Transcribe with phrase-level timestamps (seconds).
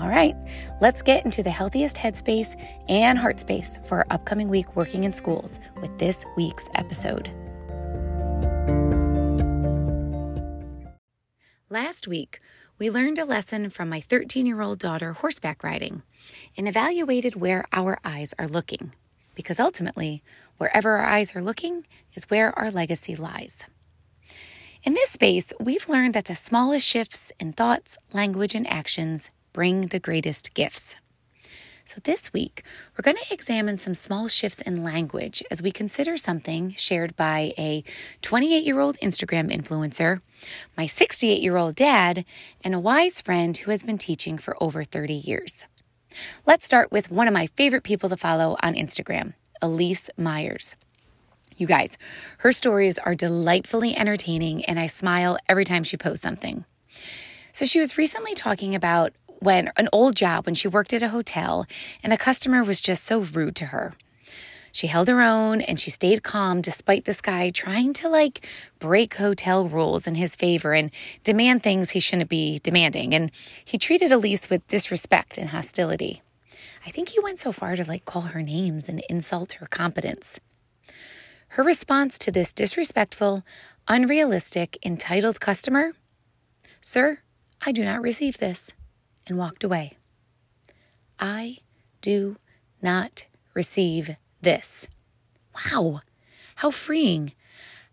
[0.00, 0.34] All right,
[0.80, 5.12] let's get into the healthiest headspace and heart space for our upcoming week working in
[5.12, 7.30] schools with this week's episode.
[11.70, 12.40] Last week,
[12.78, 16.02] we learned a lesson from my 13 year old daughter horseback riding
[16.56, 18.92] and evaluated where our eyes are looking
[19.34, 20.22] because ultimately,
[20.58, 23.64] wherever our eyes are looking is where our legacy lies.
[24.84, 29.88] In this space, we've learned that the smallest shifts in thoughts, language, and actions bring
[29.88, 30.94] the greatest gifts.
[31.86, 32.64] So, this week,
[32.96, 37.52] we're going to examine some small shifts in language as we consider something shared by
[37.58, 37.84] a
[38.22, 40.22] 28 year old Instagram influencer,
[40.78, 42.24] my 68 year old dad,
[42.62, 45.66] and a wise friend who has been teaching for over 30 years.
[46.46, 50.76] Let's start with one of my favorite people to follow on Instagram, Elyse Myers.
[51.58, 51.98] You guys,
[52.38, 56.64] her stories are delightfully entertaining, and I smile every time she posts something.
[57.52, 59.12] So, she was recently talking about
[59.44, 61.66] when an old job when she worked at a hotel
[62.02, 63.92] and a customer was just so rude to her.
[64.72, 68.44] She held her own and she stayed calm despite this guy trying to like
[68.80, 70.90] break hotel rules in his favor and
[71.22, 73.14] demand things he shouldn't be demanding.
[73.14, 73.30] And
[73.64, 76.22] he treated Elyse with disrespect and hostility.
[76.84, 80.40] I think he went so far to like call her names and insult her competence.
[81.50, 83.44] Her response to this disrespectful,
[83.86, 85.92] unrealistic, entitled customer
[86.80, 87.20] Sir,
[87.62, 88.72] I do not receive this,
[89.26, 89.92] and walked away.
[91.18, 91.58] I
[92.00, 92.36] do
[92.82, 94.86] not receive this.
[95.54, 96.00] Wow,
[96.56, 97.32] how freeing.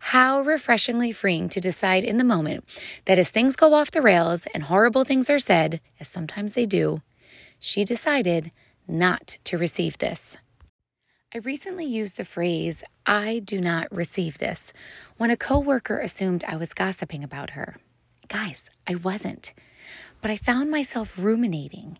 [0.05, 2.65] How refreshingly freeing to decide in the moment
[3.05, 6.65] that as things go off the rails and horrible things are said, as sometimes they
[6.65, 7.01] do,
[7.59, 8.51] she decided
[8.87, 10.37] not to receive this.
[11.33, 14.73] I recently used the phrase, I do not receive this,
[15.17, 17.77] when a coworker assumed I was gossiping about her.
[18.27, 19.53] Guys, I wasn't.
[20.21, 21.97] But I found myself ruminating.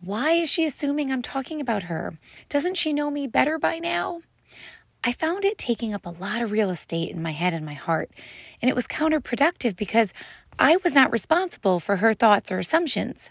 [0.00, 2.18] Why is she assuming I'm talking about her?
[2.48, 4.22] Doesn't she know me better by now?
[5.02, 7.74] I found it taking up a lot of real estate in my head and my
[7.74, 8.10] heart,
[8.60, 10.12] and it was counterproductive because
[10.58, 13.30] I was not responsible for her thoughts or assumptions.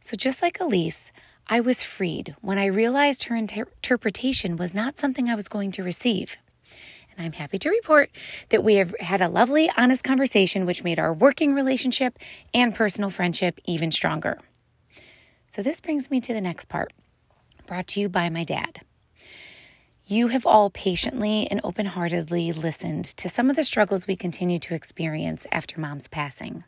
[0.00, 1.10] So, just like Elyse,
[1.46, 5.72] I was freed when I realized her inter- interpretation was not something I was going
[5.72, 6.36] to receive.
[7.16, 8.10] And I'm happy to report
[8.48, 12.18] that we have had a lovely, honest conversation, which made our working relationship
[12.54, 14.38] and personal friendship even stronger.
[15.48, 16.92] So, this brings me to the next part,
[17.66, 18.80] brought to you by my dad.
[20.06, 24.58] You have all patiently and open heartedly listened to some of the struggles we continue
[24.58, 26.64] to experience after mom's passing.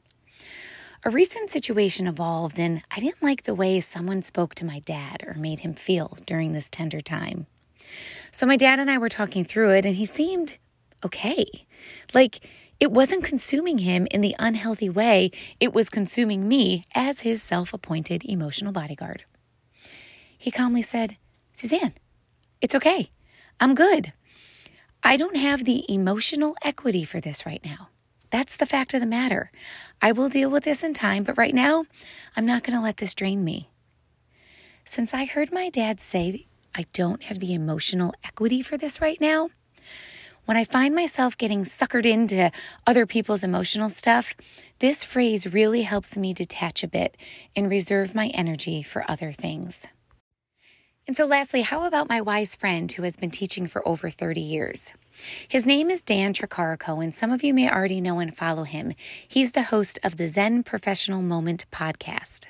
[1.07, 5.23] A recent situation evolved, and I didn't like the way someone spoke to my dad
[5.27, 7.47] or made him feel during this tender time.
[8.33, 10.59] So, my dad and I were talking through it, and he seemed
[11.05, 11.67] okay.
[12.13, 12.41] Like
[12.81, 15.31] it wasn't consuming him in the unhealthy way,
[15.61, 19.25] it was consuming me as his self appointed emotional bodyguard.
[20.37, 21.17] He calmly said,
[21.55, 21.95] Suzanne,
[22.61, 23.11] it's okay.
[23.61, 24.13] I'm good.
[25.03, 27.89] I don't have the emotional equity for this right now.
[28.31, 29.53] That's the fact of the matter.
[30.03, 31.87] I will deal with this in time, but right now,
[32.37, 33.71] I'm not going to let this drain me.
[34.85, 39.21] Since I heard my dad say I don't have the emotional equity for this right
[39.21, 39.51] now,
[40.47, 42.53] when I find myself getting suckered into
[42.87, 44.35] other people's emotional stuff,
[44.79, 47.17] this phrase really helps me detach a bit
[47.57, 49.87] and reserve my energy for other things.
[51.07, 54.41] And so, lastly, how about my wise friend who has been teaching for over 30
[54.41, 54.93] years?
[55.49, 58.93] His name is Dan Tricarico, and some of you may already know and follow him.
[59.27, 62.47] He's the host of the Zen Professional Moment podcast.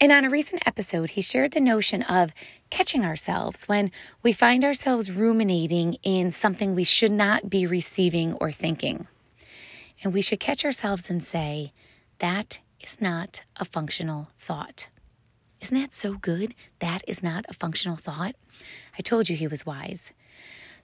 [0.00, 2.32] And on a recent episode, he shared the notion of
[2.70, 3.92] catching ourselves when
[4.22, 9.06] we find ourselves ruminating in something we should not be receiving or thinking.
[10.02, 11.72] And we should catch ourselves and say,
[12.18, 14.88] that is not a functional thought.
[15.60, 16.54] Isn't that so good?
[16.80, 18.34] That is not a functional thought.
[18.98, 20.12] I told you he was wise.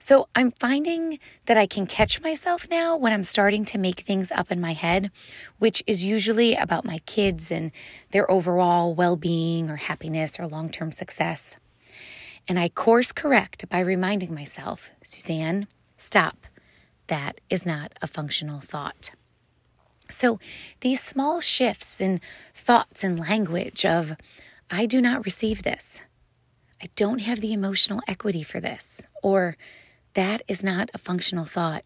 [0.01, 4.31] So I'm finding that I can catch myself now when I'm starting to make things
[4.31, 5.11] up in my head,
[5.59, 7.71] which is usually about my kids and
[8.11, 11.57] their overall well being or happiness or long term success.
[12.47, 15.67] And I course correct by reminding myself, Suzanne,
[15.97, 16.47] stop.
[17.07, 19.11] That is not a functional thought.
[20.09, 20.39] So
[20.79, 22.21] these small shifts in
[22.53, 24.15] thoughts and language of,
[24.71, 26.01] I do not receive this.
[26.81, 29.01] I don't have the emotional equity for this.
[29.21, 29.57] Or
[30.19, 31.85] that is not a functional thought,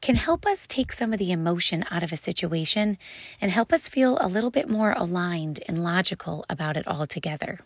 [0.00, 2.96] can help us take some of the emotion out of a situation
[3.38, 7.60] and help us feel a little bit more aligned and logical about it all together.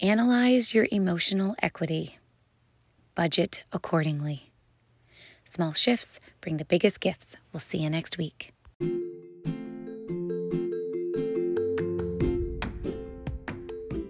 [0.00, 2.18] Analyze your emotional equity.
[3.16, 4.52] Budget accordingly.
[5.44, 7.36] Small shifts bring the biggest gifts.
[7.52, 8.52] We'll see you next week.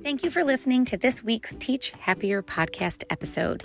[0.03, 3.65] Thank you for listening to this week's Teach Happier podcast episode.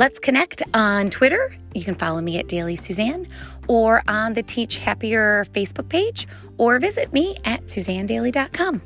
[0.00, 1.54] Let's connect on Twitter.
[1.74, 3.28] You can follow me at Dailey Suzanne
[3.68, 6.26] or on the Teach Happier Facebook page
[6.56, 8.80] or visit me at suzannedailey.com.